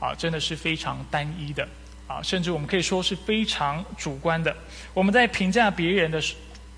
[0.00, 1.68] 啊，真的是非常单一的，
[2.06, 4.56] 啊，甚至我们可以说是非常主观的。
[4.94, 6.18] 我们在评价别人的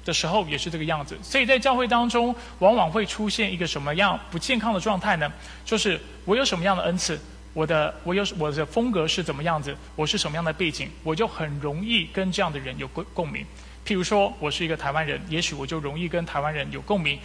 [0.05, 1.17] 的时候，也是这个样子。
[1.23, 5.31] 所以在教会当中，往往会出现一个什么样不健康的状态呢？
[5.65, 7.19] 就是我有什么样的恩赐，
[7.53, 13.45] 我的我有我的风格是怎么样子，我是什么样的背景，我就很容易跟这样的人有共共鸣。
[13.87, 17.19] 譬如说，我是一个台湾人，也许我就容易跟台湾人有共鸣。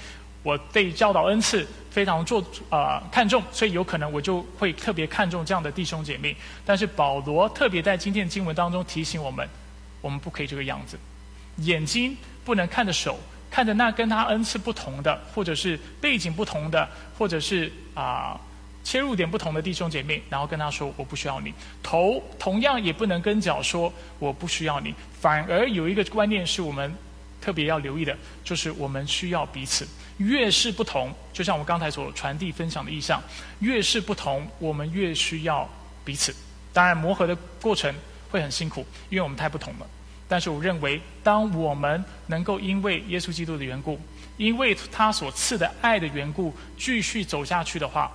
[0.44, 6.34] 我对教导恩赐非常做呃看重，所以有可能我就会特别看重这样的弟兄姐妹。
[6.66, 9.46] 但是保罗特别在今天的经文当中提醒我们，
[10.00, 10.98] 我们不可以这个样子，
[11.58, 12.16] 眼睛
[12.48, 13.20] 不能看着手，
[13.52, 18.40] 看着那跟他恩赐不同的，或者是背景不同的，或者是啊。
[18.88, 26.96] 切入点不同的弟兄姐妹，然后跟他说：“我不需要你。”头同样也不能跟脚说：“我不需要你。”反而有一个观念是我们
[27.42, 29.86] 特别要留意的，就是我们需要彼此。
[30.20, 33.22] 越是不同，就像我刚才所传递分享的意向，
[33.60, 35.68] 越是不同，我们越需要
[36.06, 36.34] 彼此。
[36.72, 37.94] 当然，磨合的过程
[38.32, 39.88] 会很辛苦，因为我们太不同了。
[40.28, 44.00] 但是，我认为，当我们能够因为耶稣基督的缘故，
[44.36, 48.12] 因为他所赐的爱的缘故，继续走下去的话，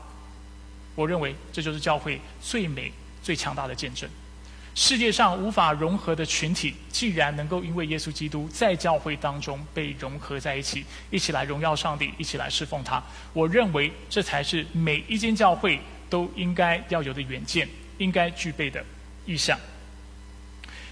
[0.95, 4.09] 我认为这就是教会最美、最强大的见证。
[4.75, 18.83] 世界上无法融合的群体，既然能够因为耶稣基督在教会当中被融合在一起，一起来荣耀上帝，一起来侍奉他，我认为这才是每一间教会都应该要有的远见，应该具备的
[19.27, 19.59] 意向。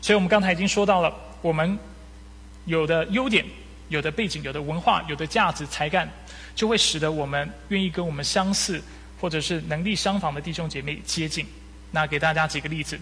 [0.00, 1.78] 所以我们刚才已经说到了，我们
[2.64, 3.44] 有的优点、
[3.88, 6.08] 有的背景、有的文化、有的价值、才干，
[6.54, 8.82] 就会使得我们愿意跟我们相似。
[9.20, 11.46] 或者是能力相仿的弟兄姐妹接近，
[11.90, 12.98] 那给大家几个例子。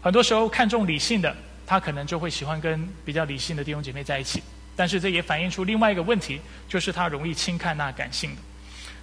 [0.00, 4.40] 很多时候看重理性的，他可能就会喜欢跟比较理性的弟兄姐妹在一起。
[4.76, 8.42] 但是这也反映出另外一个问题，就是他容易轻看那感性的，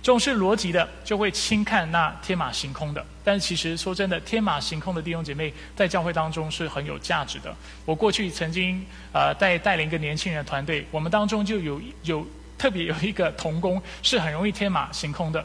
[0.03, 3.03] 重视逻辑的就会轻看那天马行空的。
[3.23, 7.55] 但其实说真的，天马行空的弟兄姐妹在教会当中是很有价值的。
[7.85, 15.43] 我过去曾经呃带带领一个年轻人团队，我们当中就有有特别有一个童工是很容易天马行空的。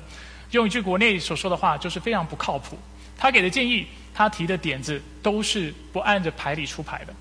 [0.51, 2.77] 用一句国内所说的话，就是非常不靠谱。
[3.17, 7.15] 他给的建议，他提的点子，都是不按着牌理出牌的。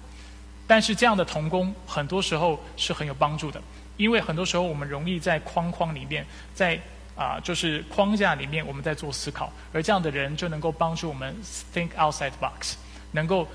[0.65, 3.61] 但是这样的童工，很多时候是很有帮助的，
[3.95, 6.79] 因为很多时候我们容易在框框里面，在
[7.17, 11.35] 啊就是框架里面，我们在做思考，而这样的人就能够帮助我们
[11.73, 12.75] think outside box，
[13.11, 13.45] 能够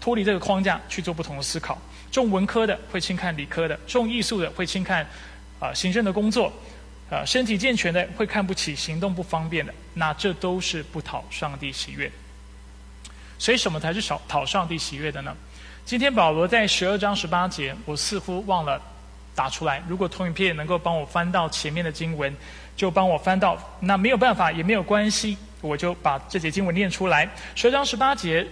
[0.00, 1.78] 脱离这个框架去做不同的思考。
[2.10, 5.06] 重文科的会轻看理科的，重艺术的会轻看
[5.58, 6.52] 啊行政的工作。
[7.08, 12.10] 呃，身体健全的会看不起行动不方便的，那这都是不讨上帝喜悦。
[13.38, 15.36] 所以，什么才是讨讨上帝喜悦的呢？
[15.84, 18.80] 今天保罗在十二章十八节，我似乎忘了
[19.34, 19.82] 打出来。
[19.86, 22.34] 如果投影片能够帮我翻到前面的经文，
[22.76, 23.58] 就帮我翻到。
[23.80, 27.28] 那没有办法，也没有关系，我就把这节经文念出来。
[27.54, 28.46] 十二章十八节，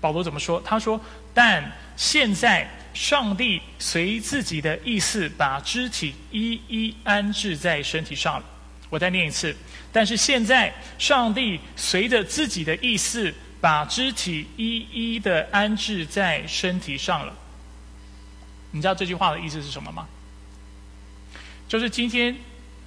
[0.00, 0.62] 保罗怎么说？
[0.64, 1.00] 他说
[1.34, 8.44] ：“但现在。”上帝随自己的意思把肢体一一安置在身体上了。
[8.88, 9.54] 我再念一次。
[9.92, 17.34] 但是现在，上帝随着自己的意思把肢体一一的安置在身体上了。
[18.70, 20.08] 你知道这句话的意思是什么吗？
[21.68, 22.34] 就是今天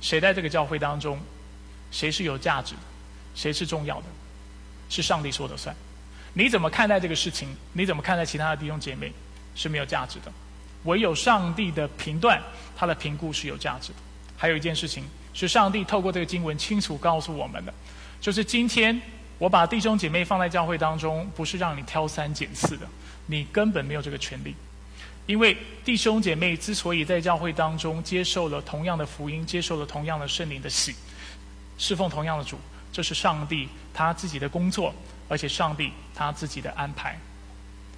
[0.02, 1.20] 谁在这个教会当中，
[1.92, 2.82] 谁是有价值的，
[3.36, 4.06] 谁是重要的，
[4.90, 5.76] 是上帝说的算。
[6.34, 7.50] 你怎么看待这个事情？
[7.74, 9.12] 你怎么看待其他的弟兄姐妹？
[9.56, 10.32] 是没有价值的，
[10.84, 12.42] 唯有上帝的评断，
[12.78, 13.96] 他的评估是有价值的。
[14.38, 17.74] 还有一件事情，是上帝透过这个经文清楚告诉我们的，
[18.22, 19.02] 就是今天
[19.38, 22.88] 我把弟兄姐妹放在教会当中，不是让你挑三拣四的，
[23.26, 24.56] 你根本没有这个权利。
[25.30, 30.96] 因为弟兄姐妹之所以在教会当中接受了同样的福音，接受了同样的圣灵的喜，
[31.78, 32.58] 侍奉同样的主，
[32.92, 34.92] 这是上帝他自己的工作，
[35.28, 37.16] 而且上帝他自己的安排。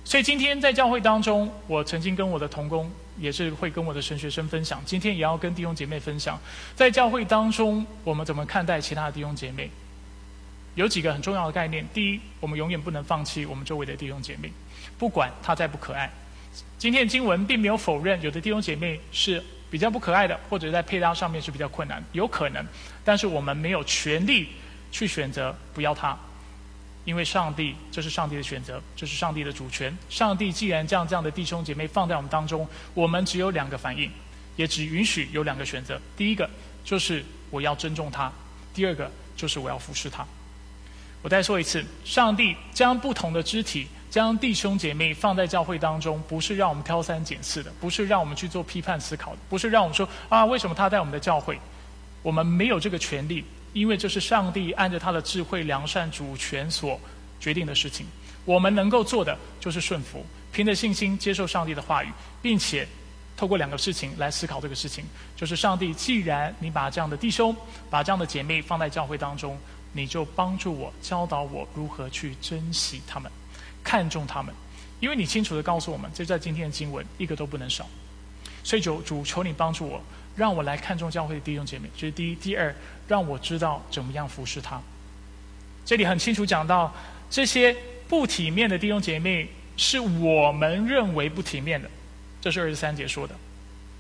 [0.04, 4.82] 所以今天在教会当中，我曾经跟我的同工，也是会跟我的神学生分享。
[4.86, 6.38] 今天也要跟弟兄姐妹分享，
[6.76, 9.72] 在教会当中，我们怎么看待其他的弟兄姐妹？
[10.76, 11.88] 有几个很重要的概念。
[11.94, 14.52] 第一，我们永远不能放弃我们周围的弟兄姐妹，
[14.98, 16.12] 不管他再不可爱。
[16.78, 22.66] 今天的经文并没有否认有的弟兄姐妹是比较不可爱的，或者在配搭上面是比较困难，有可能。
[23.06, 24.50] 但是我们没有权利
[24.92, 26.18] 去选择不要他，
[27.06, 29.96] 因为上帝这是上帝的选择，这是上帝的主权。
[30.10, 34.12] 上帝既然将这样的弟兄姐妹放在我们当中，我们只有两个反应，
[34.56, 36.02] 也只允许有两个选择。
[36.18, 36.50] 第一个
[36.84, 38.32] 就是我要尊重他，
[38.74, 40.26] 第二个就是我要服侍他。
[41.22, 43.88] 我再说一次，上帝将不同的肢体。
[44.12, 51.58] 将弟兄姐妹放在教会当中，不是让我们挑三拣四的，不是让我们去做批判思考的，不是让我们说啊，为什么他在我们的教会？
[52.22, 57.00] 我们没有这个权利，因为这是上帝按着他的智慧、良善、主权所
[57.40, 58.06] 决定的事情。
[58.44, 62.86] 我们能够做的就是顺服，凭着信心接受上帝的话语，并且
[63.38, 65.06] 透过两个事情来思考这个事情：
[65.38, 67.56] 就是上帝，既然你把这样的弟兄、
[67.90, 69.58] 把这样的姐妹放在教会当中，
[69.94, 73.32] 你就帮助我、教导我如何去珍惜他们。
[73.84, 74.54] 看重他们，
[75.00, 77.88] 因为你清楚的告诉我们，这在今天的经文一个都不能少。
[78.64, 80.02] 所以主主求你帮助我，
[80.36, 81.90] 让我来看重教会的弟兄姐妹。
[81.96, 82.74] 这是第一，第二，
[83.08, 84.80] 让我知道怎么样服侍他。
[85.84, 86.94] 这里很清楚讲到，
[87.30, 87.76] 这些
[88.08, 91.90] 不体面的弟兄姐妹是我们认为不体面的，
[92.40, 93.36] 这是二十三节说的，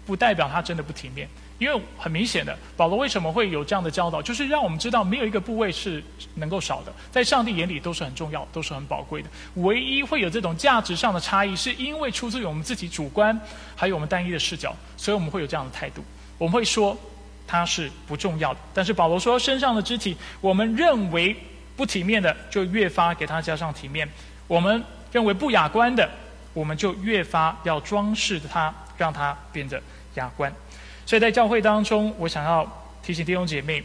[0.05, 1.27] 不代表他真的不体面。
[1.61, 9.29] 因为很明显的，保罗为什么会有这样的教导，就是让我们知道没有一个部位是能够少的，在上帝眼里都是很重要，都是很宝贵的。
[9.57, 13.39] 唯一会有这种价值上的差异，是因为出自于我们自己主观，
[13.75, 16.03] 还有我们单一的视角，所以我们会有这样的态度。
[16.39, 16.97] 我们会说
[17.45, 21.35] 它是不重要的，但是保罗说身上的肢体，我们认为
[21.77, 24.07] 不体面的，就越发给它加上体面；
[24.47, 26.09] 我们认为不雅观的，
[26.55, 29.79] 我们就越发要装饰它，让它变得
[30.15, 30.51] 雅观。
[31.11, 32.65] 所以在教会当中，我想要
[33.03, 33.83] 提醒弟兄姐妹，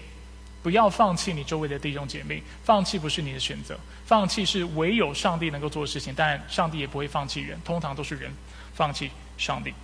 [0.63, 2.41] 不要放弃你周围的弟兄姐妹。
[2.63, 6.15] 放弃不是你的选择，放弃是唯有上帝能够做的事情。
[6.17, 8.31] 但上帝也不会放弃人，通常都是人
[8.75, 9.75] 放弃上帝。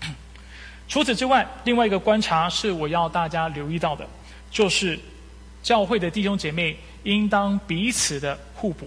[0.90, 4.06] 除此之外，另外一个观察是我要大家留意到的，
[4.50, 5.00] 就是
[5.62, 8.86] 教会的弟兄姐妹应当彼此的互补。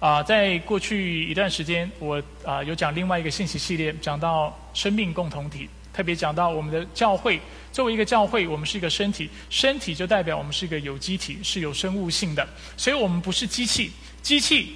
[0.00, 5.66] 啊，在过去一段时间，我啊有讲另外一个信息系列，讲到生命共同体。
[5.94, 7.40] 特别讲到我们的教会，
[7.72, 12.44] 作为一个教会，我们是一个身体，身体就代表我们是一个有机体，是有生物性的，
[12.76, 13.92] 所以我们不是机器。
[14.20, 14.74] 机器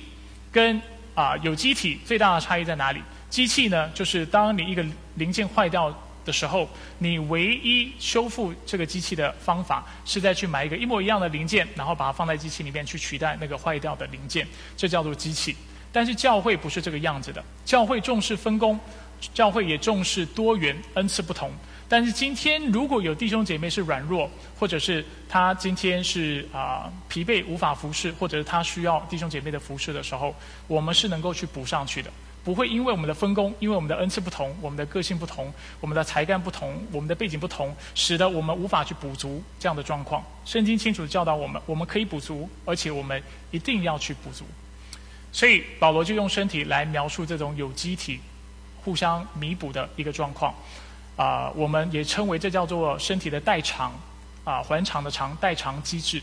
[0.53, 0.81] 跟
[1.15, 3.03] 啊有机体最大的差异在哪里？
[3.29, 4.85] 机器呢，就是当你一个
[5.17, 5.93] 零件坏掉
[6.25, 15.57] 的时候，你唯一修复这个机器的方法，是在去买一个一模一样的零件，然后把它放在机器里面去取代那个坏掉的零件，这叫做机器。
[15.91, 18.79] 但是教会不是这个样子的，教会重视分工。
[19.35, 21.51] 教会也重视多元，恩赐不同。
[21.91, 30.35] 但是今天如果有弟兄姐妹是软弱，或者是他今天是啊疲惫无法服侍，或者是他需要弟兄姐妹的服侍的时候，
[30.67, 32.11] 我们是能够去补上去的。
[32.45, 40.23] 不会因为我们的分工，因为我们的恩赐不同，我们的个性不同，我们的才干不同，我们的背景不同，使得我们无法去补足这样的状况。
[40.45, 44.45] 圣经清楚教导我们，我们可以补足，而且我们一定要去补足。
[45.33, 48.21] 所以保罗就用身体来描述这种有机体。
[48.85, 50.55] 互相弥补的一个状况，
[51.17, 53.93] 啊，我们也称为这叫做身体的代偿，
[54.45, 56.23] 啊，还偿的偿代偿机制，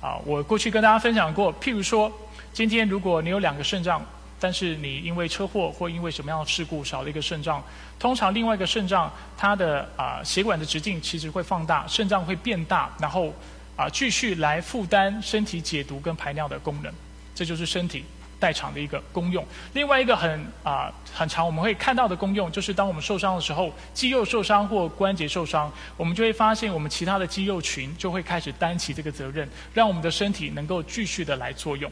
[0.00, 2.12] 啊，我过去跟大家分享过，譬如说，
[2.52, 4.04] 今天如果你有两个肾脏，
[4.38, 7.62] 但是你因为车祸或因为什么样的事故少了一个肾脏，
[7.98, 13.32] 通常另外一个肾脏它的啊血管的直径其实会放大，肾脏会变大，然后
[13.76, 16.92] 啊继续来负担身体解毒跟排尿的功能，
[17.34, 18.04] 这就是身体。
[18.42, 31.88] 代偿的一个功用，另外一个很啊很长，我们会看到的功用，就是当我们受伤的时候，肌肉受伤或关节受伤，我们就会发现我们其他的肌肉群就会开始担起这个责任，让我们的身体能够继续的来作用。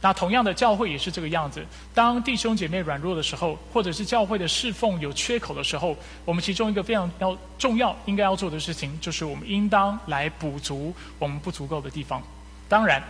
[0.00, 1.66] 那同样的，教会也是这个样子。
[1.92, 12.22] 当弟兄姐妹软弱的时候，或者是教会的侍奉有缺口的时候，我们其中一个非常要重要应该要做的事情，就是我们应当来补足我们不足够的地方。
[12.68, 13.02] 当然。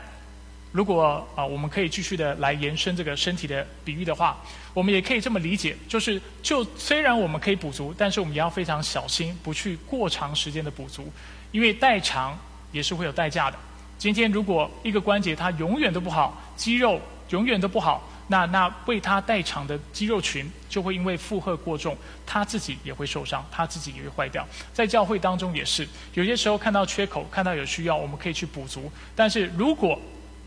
[0.70, 4.36] 如果啊，我们可以继续的来延伸这个身体的比喻的话，
[4.74, 11.10] 我们也可以这么理解，就是就虽然我们可以补足，但是我们也要非常小心，不去过长时间的补足，
[11.52, 12.38] 因为代偿
[12.70, 13.56] 也是会有代价的。
[13.96, 17.00] 今天如果一个关节它永远都不好，肌肉
[17.30, 24.46] 永远都不好，那那为它代偿的肌肉群就会因为负荷过重，它自己也会受伤，它自己也会坏掉。
[24.74, 29.98] 在教会当中也是，有些时候看到缺口，看到有需要，我们可以去补足，但是如果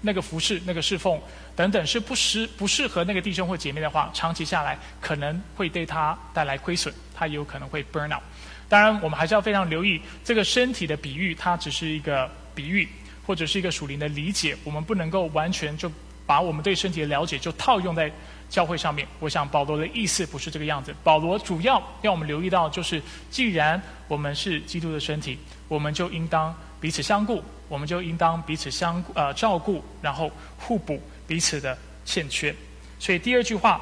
[0.02, 1.20] 那个服饰、那个侍奉
[1.56, 8.24] 等等是不适不适合那个弟兄或姐妹的话，长期下来可能会对他带来亏损，他也有可能会 burn out。
[8.68, 12.88] 当然，我们还是要非常留意这个身体的比喻，它只是一个比喻
[13.28, 15.92] 或者是一个属灵的理解，我们不能够完全就
[16.26, 18.10] 把我们对身体的了解就套用在
[18.50, 19.06] 教会上面。
[19.20, 32.54] 我想保罗的意思不是这个样子，保罗主要让我们留意到就是，既然我们是基督的身体，我们就应当彼此相顾，我们就应当彼此相呃照顾，然后互补彼此的欠缺。
[33.00, 33.80] 所以第二句话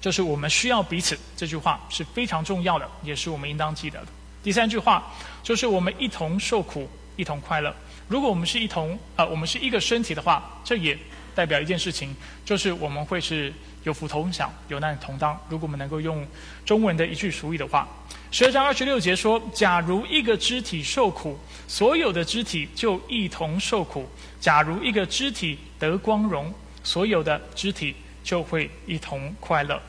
[0.00, 4.06] 就是我们需要彼此，这句话是非常重要的，也是我们应当记得的。
[4.42, 7.76] 第三句话就是我们一同受苦，一同快乐。
[8.08, 10.98] 如果我们是一同呃我们是一个身体的话，这也
[11.34, 13.52] 代表一件事情，就是我们会是
[13.84, 15.38] 有福同享，有难同当。
[15.50, 16.26] 如果我们能够用
[16.64, 17.86] 中文的一句俗语的话。
[18.32, 24.04] 十二章二十六节说：“假如一个肢体受苦，所有的肢体就一同受苦；
[24.40, 26.52] 假如一个肢体得光荣，
[26.84, 29.82] 所有的肢体就会一同快乐。”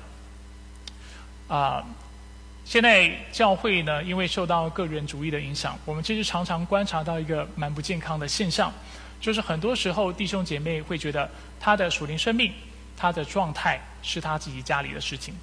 [1.48, 1.86] 啊，
[2.66, 8.74] 现在教会呢，因为受到个人主义的影响，我们其实常常观察到一个蛮不健康的现象，
[9.20, 11.30] 就是很多时候弟兄姐妹会觉得
[11.60, 12.52] 他的属灵生命、
[12.98, 15.36] 他的状态是他自己家里的事情。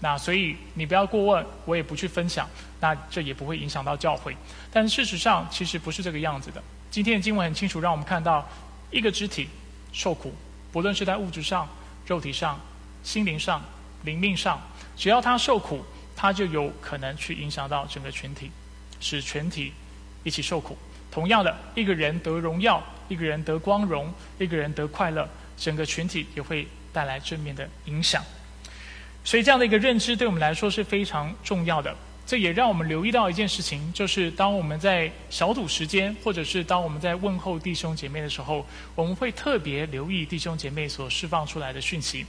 [0.00, 2.48] 那所以你不要过问，我也不去分享，
[2.80, 4.36] 那这也不会影响到教会。
[4.70, 6.62] 但事实上，其实不是这个样子的。
[6.90, 8.46] 今天的经文很清楚，让我们看到
[8.90, 9.48] 一个肢体
[9.92, 10.34] 受苦，
[10.70, 11.68] 不论是在物质上、
[12.06, 12.60] 肉体上、
[13.02, 13.62] 心灵上、
[14.04, 14.60] 灵命上，
[14.96, 15.82] 只要他受苦，
[16.14, 18.50] 他就有可能去影响到整个群体，
[19.00, 19.72] 使全体
[20.24, 20.76] 一起受苦。
[21.10, 25.26] 同样的，一个人得荣耀，一个人得光荣，一个人得快乐，
[25.56, 28.22] 整个群体也会带来正面的影响。
[29.26, 31.92] 所以这样的一个认知对我们来说是非常重要的。
[32.24, 38.64] 这也让我们留意到一件事情，就是当我们在小组时间，或者是当我们在问候弟兄姐妹的时候，
[38.94, 42.24] 我们会特别留意弟兄姐妹所释放出来的讯息。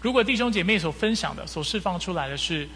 [0.00, 2.68] 如果弟兄姐妹所分享的、所释放出来的是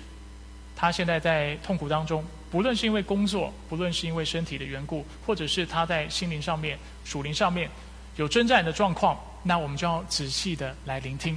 [0.77, 7.69] 他现在在痛苦当中，不论是因为工作，不论是因为身体的缘故，或者是他在心灵上面、属灵上面
[8.14, 11.37] 有征战的状况，那我们就要仔细的来聆听。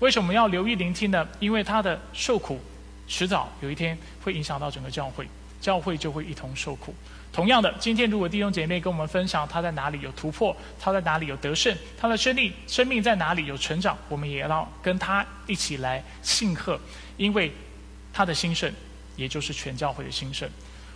[0.00, 1.26] 为什么要留意聆听呢？
[1.40, 2.60] 因为他的受苦，
[3.08, 5.26] 迟早有一天会影响到整个教会，
[5.60, 6.94] 教会就会一同受苦。
[7.32, 16.80] 同样的，今天如果弟兄姐妹跟我们分享他在哪里有突破，他在哪里有得胜，他的生命生命在哪里有成长，我们也要跟他一起来庆贺，
[17.16, 17.52] 因为
[18.12, 18.72] 他的兴盛，
[19.16, 20.48] 也就是全教会的兴盛。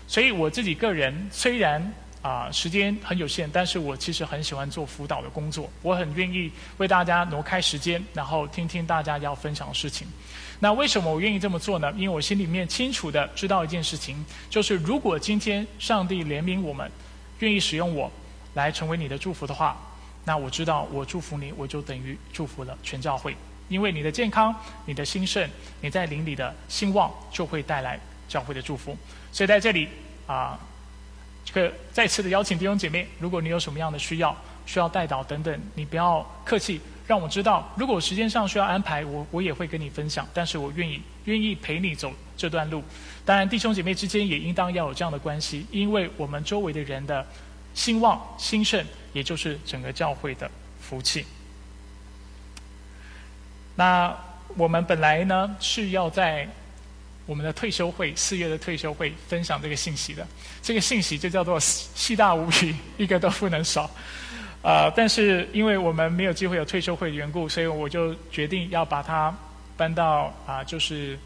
[0.06, 1.92] 所以我自己个人虽然。
[2.22, 10.06] 啊，时间很有限，但是我其实很喜欢做辅导的工作，我很愿意为大家挪开时间，然后听听大家要分享的事情。
[10.60, 11.92] 那为什么我愿意这么做呢？
[11.96, 16.88] 因为我心里面清楚的知道一件事情，就是如果今天上帝怜悯我们，
[17.40, 18.08] 愿意使用我
[18.54, 19.76] 来成为你的祝福的话，
[20.24, 23.36] 那我知道我祝福你，我就等于祝福了全教会，
[23.68, 24.54] 因为你的健康、
[24.86, 25.50] 你的兴盛、
[25.80, 27.98] 你在灵里的兴旺，就会带来
[28.28, 28.96] 教会的祝福。
[29.32, 29.88] 所以在这里
[30.28, 30.56] 啊。
[31.54, 34.34] 这个再次的邀请弟兄姐妹，如果你有什么样的需要，
[34.64, 37.70] 需要带导等等，你不要客气，让我知道。
[37.76, 40.26] 如果时间上需要安排，我我也会跟你分享。
[40.32, 42.82] 但是我愿意愿意陪你走这段路。
[43.24, 47.26] 当然，弟兄姐妹之间也应当要有这样的关系，因为我们周围的人的
[47.74, 48.82] 兴旺兴盛，
[49.12, 50.50] 也就是整个教会的
[50.80, 51.26] 福气。
[53.76, 54.16] 那
[54.56, 56.48] 我们本来呢是要在。
[57.24, 60.26] 我们的退休会四月的退休会分享这个信息的，
[60.60, 63.88] 这个信息就叫做细大无比，一个都不能少。
[64.62, 69.32] 呃，但是因为我们没有机会有退休会的缘故，所以我就决定要把它
[69.76, 71.18] 搬到啊，就是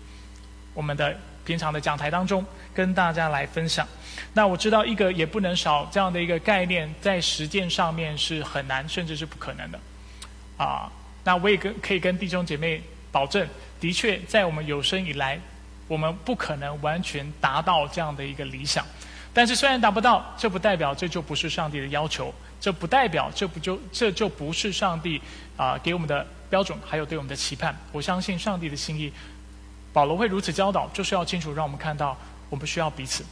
[0.75, 2.45] 我们的平常的讲台当中，
[2.75, 3.87] 跟大家来分享。
[4.33, 9.79] 那我知道一个也不能少这样的一个概念，在实践上面是很难，甚至是不可能的。
[10.57, 10.91] 啊，
[11.25, 13.47] 那我也跟可以跟弟兄姐妹保证，
[13.81, 15.41] 的确在我们有生以来。
[15.89, 18.85] 我们不可能完全达到这样的一个理想，
[19.33, 25.21] 但是虽然达不到，这不代表这就不是上帝的要求，这不代表这不就这就不是上帝
[25.57, 27.77] 啊给我们的标准，还有对我们的期盼。
[27.93, 29.13] 我相信上帝的心意，
[29.93, 32.17] 保罗会如此教导，就是要清楚让我们看到，
[32.51, 33.25] 我们需要彼此，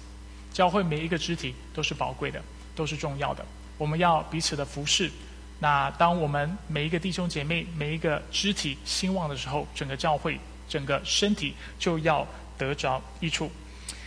[0.52, 2.40] 教会每一个肢体都是宝贵的，
[2.76, 3.44] 都是重要的，
[3.78, 5.10] 我们要彼此的服侍。
[5.58, 10.38] 那当我们每一个弟兄姐妹每一个肢体兴旺的时候，整个教会
[10.68, 12.24] 整个身体就要。
[12.56, 13.50] 得着益处，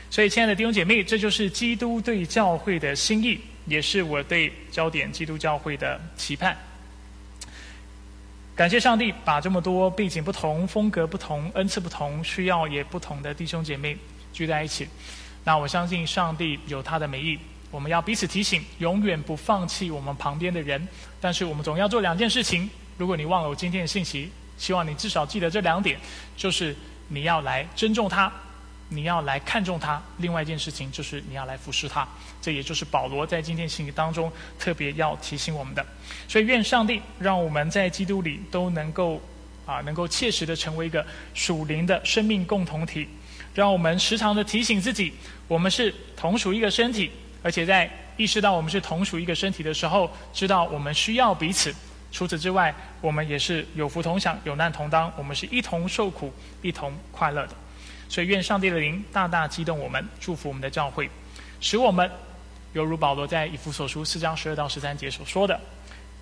[0.09, 6.57] 所以，亲爱的弟兄姐妹，这就是基督对教会的心意，也是我对焦点基督教会的期盼。
[8.55, 13.97] 感谢上帝，把这么多背景不同、风格不同、恩赐不同、需要也不同的弟兄姐妹
[14.31, 14.87] 聚在一起。
[15.43, 17.37] 那我相信上帝有他的美意，
[17.69, 20.87] 我们要彼此提醒，永远不放弃我们旁边的人。
[21.19, 22.69] 但是，我们总要做两件事情。
[22.97, 25.99] 如果你忘了我今天的信息，希望你至少记得这两点，
[26.37, 26.73] 就是。
[27.07, 28.31] 你要来尊重他，
[28.89, 30.01] 你要来看重他。
[30.17, 32.07] 另外一件事情就是你要来服侍他。
[32.41, 35.85] 这也就是保罗在今天信息当中特别要提醒我们的。
[36.27, 39.21] 所以愿上帝让我们在基督里都能够
[39.65, 43.07] 啊，能够切实的成为一个属灵的生命共同体。
[43.53, 45.11] 让我们时常的提醒自己，
[45.47, 51.73] 我们是同属一个身体，而且在意识到我们是同属一个身体的时候，知道我们需要彼此。
[52.11, 57.53] 除此之外，我们也是有福同享、有难同当，我们是一同受苦、一同快乐的。
[58.09, 61.09] 所以，愿上帝的灵大大激动我们，祝福我们的教会，
[61.59, 62.09] 使我们
[62.73, 65.59] 犹如保罗在以弗所书四章十二到十三节所说的，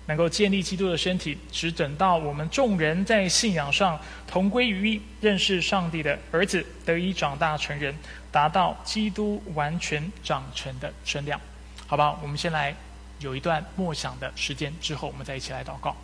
[0.06, 7.94] 能够建立基督的身体，只等到我们众人在信仰上同归于一，认识上帝的儿子，得以长大成人，
[8.32, 11.40] 达到基督完全长成的身量。
[11.86, 12.74] 好吧，我们先来
[13.20, 15.96] 有一段默想的时间，之后我们再一起来祷告。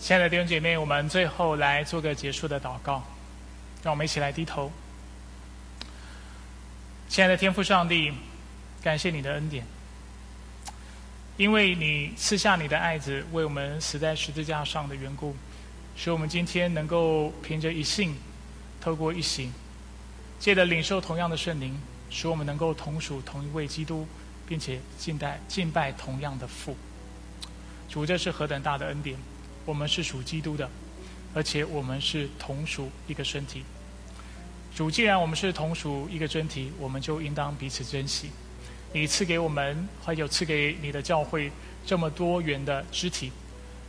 [0.00, 3.02] 亲爱的弟兄姐妹，我们最后来做个结束的祷告，
[3.82, 4.70] 让我们一起来低头。
[7.08, 8.12] 亲爱的天父上帝，
[8.80, 9.66] 感谢你的恩典，
[11.36, 15.34] 因为你赐下你的爱子为我们死在十字架上的缘故，
[15.96, 18.16] 使我们今天能够凭着一信，
[18.80, 19.52] 透过一行，
[20.38, 21.78] 借着领受同样的圣灵，
[22.10, 24.06] 使我们能够同属同一位基督，
[24.46, 26.76] 并且敬拜敬拜同样的父。
[27.88, 29.16] 主，这是何等大的恩典！
[29.64, 30.70] 我们是属基督的，
[31.34, 33.64] 而且我们是同属一个身体。
[34.74, 38.30] 主，既然我们是同属一个身体，我们就应当彼此珍惜。
[38.92, 41.50] 你赐给我们，还有赐给你的教会
[41.84, 43.32] 这么多元的肢体，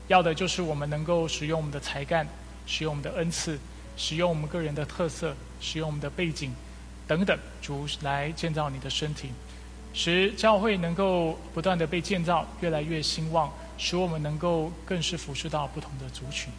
[0.07, 2.27] 要的就是我们能够使用我们的才干，
[2.65, 3.59] 使用我们的恩赐，
[3.95, 6.53] 使用我们个人的特色，使用我们的背景
[7.07, 9.29] 等等，主来建造你的身体，
[9.93, 13.51] 使教会能够不断的被建造，越来越兴旺。
[13.81, 16.51] 使我们能够更是服侍到不同的族群。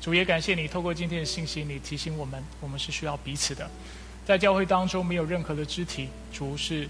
[0.00, 3.70] 主也感谢你，透过今天的信息，你提醒我们，我们是需要彼此的。
[4.26, 6.88] 在教会当中，没有任何的肢体，主是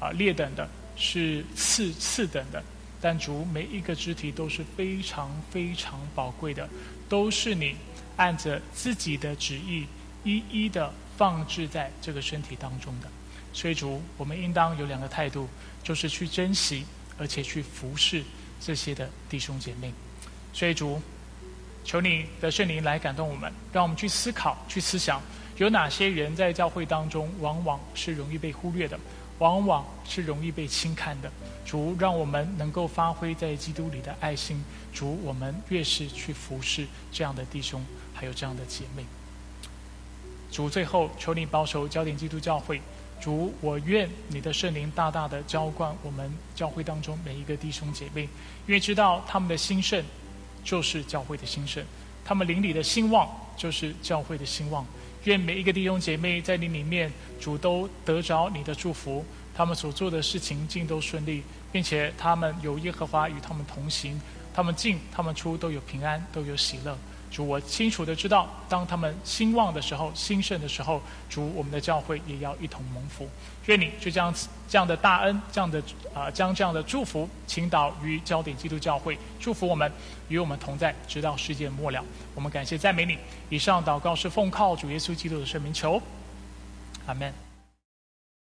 [0.00, 0.66] 啊劣等的，
[0.96, 2.64] 是次次等的。
[3.02, 6.66] 但主每一个肢体都是非常非常宝贵的，
[7.06, 7.76] 都是你
[8.16, 9.84] 按着自己的旨意
[10.26, 13.08] 一一的放置在这个身体当中的。
[13.52, 15.48] 所以主，我们应当有两个态度，
[15.82, 16.84] 就是去珍惜，
[17.16, 18.22] 而且去服侍。
[18.58, 19.92] 这些的弟兄姐妹，
[20.50, 21.00] 所以主，
[21.84, 25.20] 求你的圣灵来感动我们，让我们去思考、去思想，
[25.58, 28.98] 有哪些人在教会当中往往是容易被忽略的，
[29.38, 31.30] 往往是容易被轻看的。
[31.66, 34.64] 主，让我们能够发挥在基督里的爱心。
[34.90, 39.04] 主，我们越是去服侍这样的弟兄，还有这样的姐妹。
[40.56, 42.80] 主，最后求你保守焦点基督教会。
[43.20, 48.22] 主，我愿你的圣灵大大的浇灌我们教会当中每一个弟兄姐妹，
[48.66, 50.02] 因为知道他们的兴盛
[50.64, 51.84] 就是教会的兴盛，
[52.24, 54.86] 他们邻里的兴旺就是教会的兴旺。
[55.24, 59.22] 愿每一个弟兄姐妹在你里面，主都得着你的祝福，
[59.54, 64.18] 他们所做的事情尽都顺利，并且他们有耶和华与他们同行，
[64.54, 66.96] 他们进他们出都有平安，都有喜乐。
[67.30, 73.28] 主，我清楚的知道，当他们兴旺的时候、兴盛的时候，主，我们的教会也要一同蒙福。
[73.66, 74.32] 愿你就将
[74.68, 75.82] 这样的大恩、这样的
[76.14, 79.90] 啊，将这样的祝福倾倒于焦点基督教会，祝福我们
[80.28, 82.02] 与我们同在，直到世界末了。
[82.34, 83.18] 我们感谢赞美你。
[83.48, 86.00] 以上祷告是奉靠主耶稣基督的圣名求，
[87.06, 87.45] 阿门。